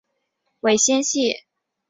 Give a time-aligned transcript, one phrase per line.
[0.61, 1.43] 尾纤细。